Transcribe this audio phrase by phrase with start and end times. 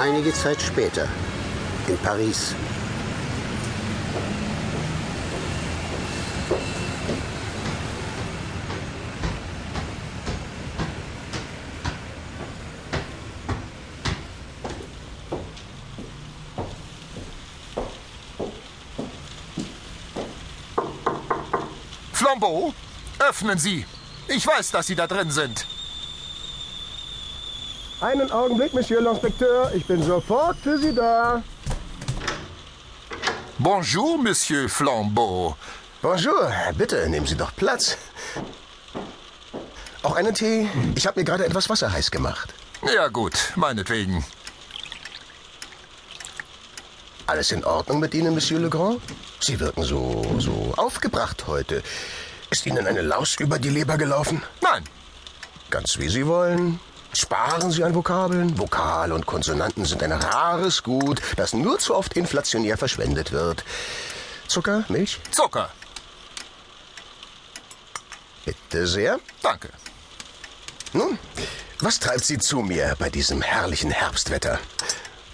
[0.00, 1.08] Einige Zeit später,
[1.88, 2.54] in Paris.
[22.12, 22.72] Flambeau,
[23.18, 23.84] öffnen Sie.
[24.28, 25.66] Ich weiß, dass Sie da drin sind.
[28.00, 29.72] Einen Augenblick, Monsieur l'Inspecteur.
[29.74, 31.42] Ich bin sofort für Sie da.
[33.58, 35.56] Bonjour, Monsieur Flambeau.
[36.00, 37.96] Bonjour, bitte nehmen Sie doch Platz.
[40.04, 40.68] Auch einen Tee?
[40.94, 42.54] Ich habe mir gerade etwas Wasser heiß gemacht.
[42.94, 44.24] Ja gut, meinetwegen.
[47.26, 49.02] Alles in Ordnung mit Ihnen, Monsieur Legrand?
[49.40, 51.82] Sie wirken so, so aufgebracht heute.
[52.50, 54.40] Ist Ihnen eine Laus über die Leber gelaufen?
[54.62, 54.84] Nein.
[55.68, 56.78] Ganz wie Sie wollen.
[57.12, 58.58] Sparen Sie an Vokabeln.
[58.58, 63.64] Vokale und Konsonanten sind ein rares Gut, das nur zu oft inflationär verschwendet wird.
[64.46, 65.18] Zucker, Milch?
[65.30, 65.70] Zucker.
[68.44, 69.18] Bitte sehr.
[69.42, 69.68] Danke.
[70.92, 71.18] Nun,
[71.80, 74.58] was treibt Sie zu mir bei diesem herrlichen Herbstwetter?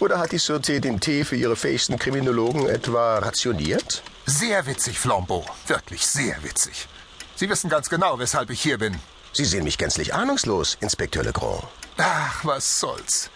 [0.00, 4.02] Oder hat die Sûreté den Tee für ihre fähigsten Kriminologen etwa rationiert?
[4.26, 5.44] Sehr witzig, Flambeau.
[5.66, 6.88] Wirklich sehr witzig.
[7.36, 8.98] Sie wissen ganz genau, weshalb ich hier bin.
[9.34, 11.64] Sie sehen mich gänzlich ahnungslos, Inspekteur Legrand.
[11.98, 13.30] Ach, was soll's.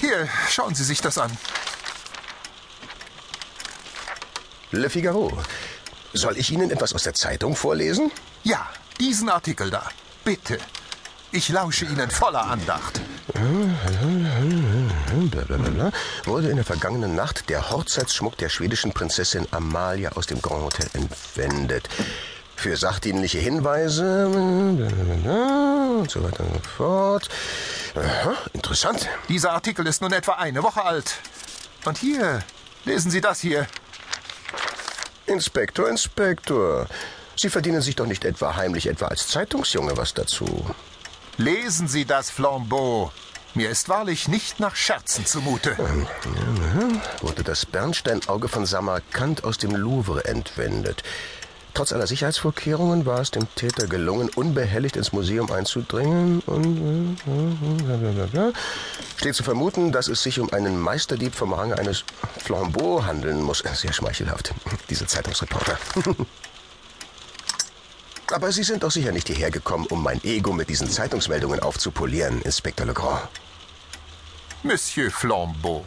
[0.00, 1.36] Hier, schauen Sie sich das an.
[4.70, 5.36] Le Figaro.
[6.12, 8.12] Soll ich Ihnen etwas aus der Zeitung vorlesen?
[8.44, 8.68] Ja,
[9.00, 9.82] diesen Artikel da.
[10.24, 10.58] Bitte.
[11.32, 13.00] Ich lausche Ihnen voller Andacht.
[15.30, 15.90] Blablabla.
[16.24, 20.86] Wurde in der vergangenen Nacht der Hochzeitsschmuck der schwedischen Prinzessin Amalia aus dem Grand Hotel
[20.92, 21.88] entwendet.
[22.56, 27.28] Für sachdienliche Hinweise und so weiter und so fort.
[27.94, 29.08] Aha, interessant.
[29.28, 31.16] Dieser Artikel ist nun etwa eine Woche alt.
[31.84, 32.42] Und hier,
[32.84, 33.66] lesen Sie das hier.
[35.26, 36.86] Inspektor, Inspektor.
[37.36, 40.64] Sie verdienen sich doch nicht etwa heimlich etwa als Zeitungsjunge was dazu.
[41.36, 43.12] Lesen Sie das, Flambeau.
[43.54, 45.76] Mir ist wahrlich nicht nach Scherzen zumute.
[47.20, 51.04] Wurde das Bernsteinauge von Samarkand aus dem Louvre entwendet.
[51.74, 57.18] Trotz aller Sicherheitsvorkehrungen war es dem Täter gelungen, unbehelligt ins Museum einzudringen und
[59.16, 62.04] steht zu vermuten, dass es sich um einen Meisterdieb vom Range eines
[62.38, 63.64] Flambeau handeln muss.
[63.74, 64.54] Sehr schmeichelhaft,
[64.88, 65.76] diese Zeitungsreporter.
[68.32, 72.40] Aber Sie sind doch sicher nicht hierher gekommen, um mein Ego mit diesen Zeitungsmeldungen aufzupolieren,
[72.42, 73.28] Inspektor Legrand.
[74.62, 75.84] Monsieur Flambeau.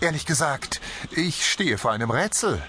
[0.00, 0.80] Ehrlich gesagt,
[1.10, 2.62] ich stehe vor einem Rätsel.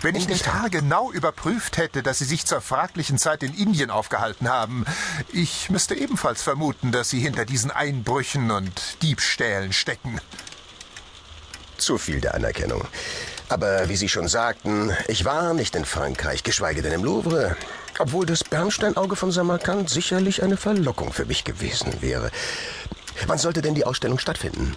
[0.00, 4.48] Wenn ich nicht haargenau überprüft hätte, dass Sie sich zur fraglichen Zeit in Indien aufgehalten
[4.48, 4.84] haben,
[5.32, 10.20] ich müsste ebenfalls vermuten, dass Sie hinter diesen Einbrüchen und Diebstählen stecken.
[11.78, 12.84] Zu viel der Anerkennung.
[13.48, 17.56] Aber wie Sie schon sagten, ich war nicht in Frankreich, geschweige denn im Louvre.
[17.98, 22.30] Obwohl das Bernsteinauge von Samarkand sicherlich eine Verlockung für mich gewesen wäre.
[23.26, 24.76] Wann sollte denn die Ausstellung stattfinden?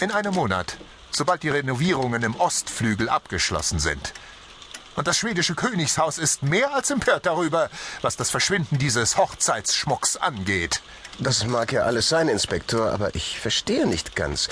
[0.00, 0.78] In einem Monat,
[1.10, 4.14] sobald die Renovierungen im Ostflügel abgeschlossen sind.
[4.94, 7.70] Und das schwedische Königshaus ist mehr als empört darüber,
[8.02, 10.82] was das Verschwinden dieses Hochzeitsschmucks angeht.
[11.18, 14.48] Das mag ja alles sein, Inspektor, aber ich verstehe nicht ganz.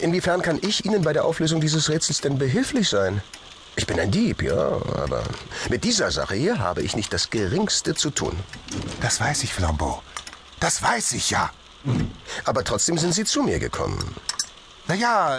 [0.00, 3.22] Inwiefern kann ich Ihnen bei der Auflösung dieses Rätsels denn behilflich sein?
[3.76, 5.22] Ich bin ein Dieb, ja, aber
[5.70, 8.38] mit dieser Sache hier habe ich nicht das Geringste zu tun.
[9.00, 10.02] Das weiß ich, Flambeau.
[10.60, 11.50] Das weiß ich ja.
[12.44, 14.14] Aber trotzdem sind Sie zu mir gekommen.
[14.88, 15.38] Naja,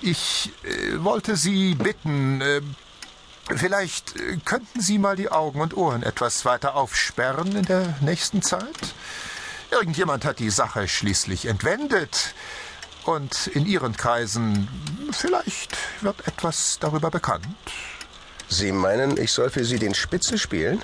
[0.00, 2.60] ich äh, wollte Sie bitten, äh,
[3.54, 8.42] vielleicht äh, könnten Sie mal die Augen und Ohren etwas weiter aufsperren in der nächsten
[8.42, 8.94] Zeit?
[9.70, 12.34] Irgendjemand hat die Sache schließlich entwendet.
[13.04, 14.68] Und in Ihren Kreisen
[15.12, 17.46] vielleicht wird etwas darüber bekannt.
[18.48, 20.82] Sie meinen, ich soll für Sie den Spitzel spielen?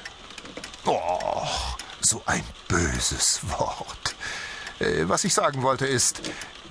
[0.85, 1.47] Oh,
[2.01, 4.15] so ein böses Wort.
[4.81, 6.21] Äh, was ich sagen wollte ist,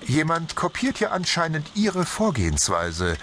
[0.06, 3.16] jemand kopiert hier anscheinend Ihre Vorgehensweise.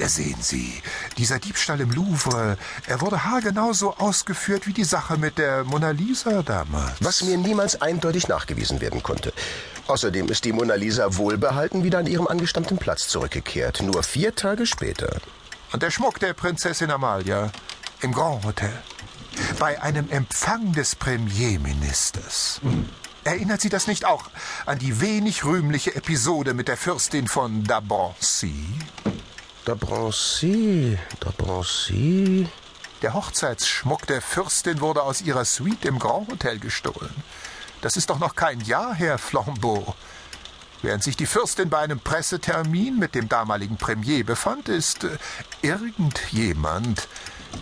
[0.00, 0.82] Sehen Sie,
[1.18, 5.90] dieser Diebstahl im Louvre, er wurde haargenau so ausgeführt wie die Sache mit der Mona
[5.90, 6.96] Lisa damals.
[7.00, 9.32] Was mir niemals eindeutig nachgewiesen werden konnte.
[9.86, 13.82] Außerdem ist die Mona Lisa wohlbehalten wieder an ihrem angestammten Platz zurückgekehrt.
[13.82, 15.20] Nur vier Tage später.
[15.72, 17.50] Und der Schmuck der Prinzessin Amalia
[18.00, 18.72] im Grand Hotel.
[19.58, 22.60] Bei einem Empfang des Premierministers.
[23.24, 24.30] Erinnert Sie das nicht auch
[24.66, 28.54] an die wenig rühmliche Episode mit der Fürstin von Dabrancy?
[29.64, 32.46] Dabrancy, Dabrancy.
[33.00, 37.14] Der Hochzeitsschmuck der Fürstin wurde aus ihrer Suite im Grand Hotel gestohlen.
[37.80, 39.94] Das ist doch noch kein Jahr her, Flambeau.
[40.82, 45.16] Während sich die Fürstin bei einem Pressetermin mit dem damaligen Premier befand, ist äh,
[45.62, 47.08] irgendjemand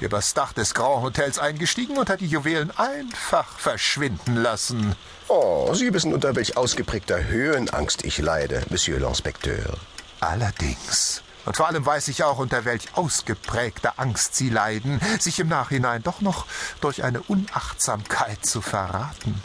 [0.01, 4.97] übers Dach des Grand Hotels eingestiegen und hat die Juwelen einfach verschwinden lassen.
[5.29, 9.77] Oh, Sie wissen, unter welch ausgeprägter Höhenangst ich leide, Monsieur l'Inspecteur.
[10.19, 11.23] Allerdings.
[11.45, 16.03] Und vor allem weiß ich auch, unter welch ausgeprägter Angst Sie leiden, sich im Nachhinein
[16.03, 16.47] doch noch
[16.81, 19.43] durch eine Unachtsamkeit zu verraten.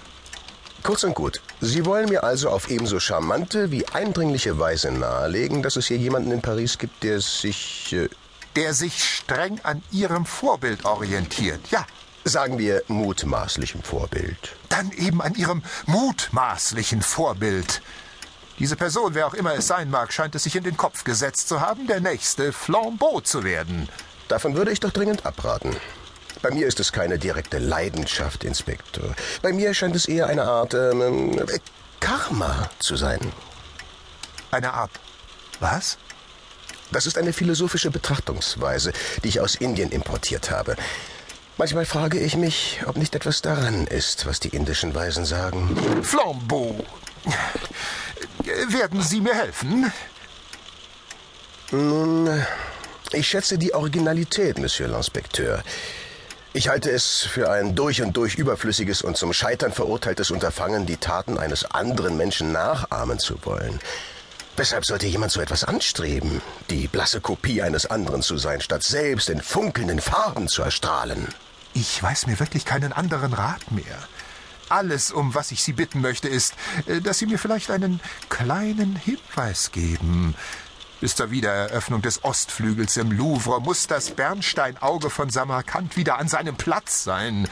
[0.84, 5.76] Kurz und gut, Sie wollen mir also auf ebenso charmante wie eindringliche Weise nahelegen, dass
[5.76, 7.94] es hier jemanden in Paris gibt, der sich...
[7.94, 8.10] Äh,
[8.56, 11.86] der sich streng an Ihrem Vorbild orientiert, ja.
[12.24, 14.56] Sagen wir mutmaßlichem Vorbild.
[14.68, 17.82] Dann eben an Ihrem mutmaßlichen Vorbild.
[18.60, 21.48] Diese Person, wer auch immer es sein mag, scheint es sich in den Kopf gesetzt
[21.48, 23.88] zu haben, der nächste Flambeau zu werden.
[24.28, 25.76] Davon würde ich doch dringend abraten.
[26.42, 29.16] Bei mir ist es keine direkte Leidenschaft, Inspektor.
[29.42, 31.60] Bei mir scheint es eher eine Art ähm, äh,
[32.00, 33.20] Karma zu sein.
[34.52, 34.92] Eine Art
[35.60, 35.98] was?
[36.92, 38.94] Das ist eine philosophische Betrachtungsweise,
[39.24, 40.76] die ich aus Indien importiert habe.
[41.58, 45.76] Manchmal frage ich mich, ob nicht etwas daran ist, was die indischen Weisen sagen.
[46.04, 46.86] Flambeau.
[48.70, 49.92] Werden Sie mir helfen?
[51.72, 52.44] Nun,
[53.12, 55.62] ich schätze die Originalität, Monsieur l'Inspecteur.
[56.54, 60.98] Ich halte es für ein durch und durch überflüssiges und zum Scheitern verurteiltes Unterfangen, die
[60.98, 63.80] Taten eines anderen Menschen nachahmen zu wollen.
[64.56, 69.30] Weshalb sollte jemand so etwas anstreben, die blasse Kopie eines anderen zu sein, statt selbst
[69.30, 71.28] in funkelnden Farben zu erstrahlen?
[71.76, 74.00] Ich weiß mir wirklich keinen anderen Rat mehr.
[74.70, 76.54] Alles, um was ich Sie bitten möchte, ist,
[76.86, 78.00] äh, dass Sie mir vielleicht einen
[78.30, 80.36] kleinen Hinweis geben.
[81.00, 86.56] Bis zur Wiedereröffnung des Ostflügels im Louvre muss das Bernsteinauge von Samarkand wieder an seinem
[86.56, 87.48] Platz sein.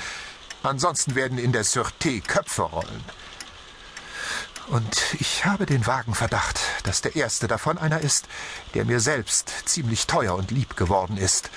[0.64, 3.06] Ansonsten werden in der Sûreté Köpfe rollen.
[4.68, 8.26] Und ich habe den vagen Verdacht, dass der erste davon einer ist,
[8.74, 11.52] der mir selbst ziemlich teuer und lieb geworden ist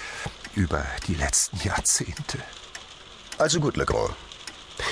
[0.54, 2.38] über die letzten Jahrzehnte.
[3.38, 4.14] Also gut, Legrand.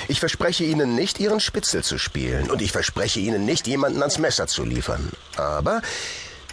[0.07, 4.17] Ich verspreche Ihnen nicht, Ihren Spitzel zu spielen, und ich verspreche Ihnen nicht, jemanden ans
[4.17, 5.11] Messer zu liefern.
[5.35, 5.81] Aber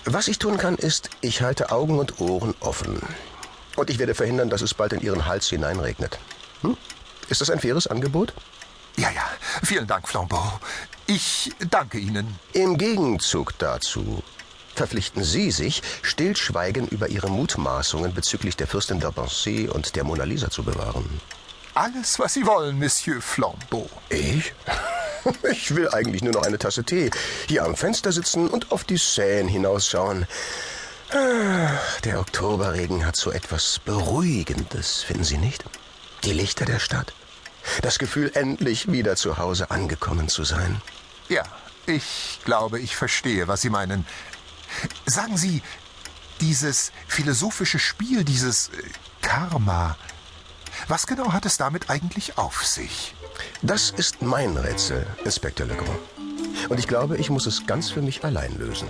[0.05, 3.01] was ich tun kann, ist, ich halte Augen und Ohren offen.
[3.77, 6.19] Und ich werde verhindern, dass es bald in Ihren Hals hineinregnet.
[6.63, 6.77] Hm?
[7.29, 8.33] Ist das ein faires Angebot?
[8.97, 9.29] Ja, ja.
[9.65, 10.61] Vielen Dank, Flambeau.
[11.07, 12.39] Ich danke Ihnen.
[12.53, 14.23] Im Gegenzug dazu
[14.75, 20.51] verpflichten Sie sich, Stillschweigen über Ihre Mutmaßungen bezüglich der Fürstin d'Abancy und der Mona Lisa
[20.51, 21.21] zu bewahren.
[21.75, 23.88] Alles, was Sie wollen, Monsieur Flambeau.
[24.09, 24.53] Ich?
[25.50, 27.11] Ich will eigentlich nur noch eine Tasse Tee,
[27.49, 30.26] hier am Fenster sitzen und auf die Seine hinausschauen.
[31.11, 31.71] Ah,
[32.05, 35.65] der Oktoberregen hat so etwas Beruhigendes, finden Sie nicht?
[36.25, 37.15] Die Lichter der Stadt,
[37.81, 40.82] das Gefühl, endlich wieder zu Hause angekommen zu sein.
[41.31, 41.44] Ja,
[41.87, 44.06] ich glaube, ich verstehe, was Sie meinen.
[45.06, 45.62] Sagen Sie,
[46.43, 48.82] dieses philosophische Spiel, dieses äh,
[49.23, 49.97] Karma,
[50.88, 53.14] was genau hat es damit eigentlich auf sich?
[53.62, 55.99] Das ist mein Rätsel, Inspektor Legrand.
[56.69, 58.88] Und ich glaube, ich muss es ganz für mich allein lösen.